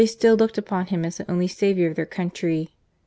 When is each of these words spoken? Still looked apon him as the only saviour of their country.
Still 0.03 0.35
looked 0.35 0.55
apon 0.57 0.87
him 0.87 1.05
as 1.05 1.17
the 1.17 1.29
only 1.29 1.47
saviour 1.47 1.87
of 1.87 1.95
their 1.95 2.07
country. 2.07 2.69